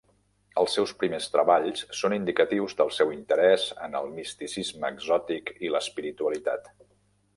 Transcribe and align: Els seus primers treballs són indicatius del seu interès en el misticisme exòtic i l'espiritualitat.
Els 0.61 0.71
seus 0.77 0.93
primers 1.01 1.27
treballs 1.33 1.83
són 1.97 2.15
indicatius 2.17 2.75
del 2.81 2.91
seu 3.01 3.13
interès 3.17 3.67
en 3.89 3.99
el 4.03 4.09
misticisme 4.17 4.91
exòtic 4.97 5.53
i 5.69 5.75
l'espiritualitat. 5.77 6.71